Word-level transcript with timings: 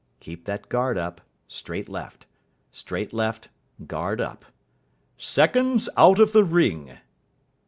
Keep 0.19 0.45
that 0.45 0.67
guard 0.67 0.97
up 0.97 1.21
straight 1.47 1.87
left. 1.87 2.25
Straight 2.71 3.13
left 3.13 3.49
guard 3.85 4.19
up. 4.19 4.45
"Seconds 5.19 5.89
out 5.95 6.17
of 6.19 6.33
the 6.33 6.43
ring." 6.43 6.97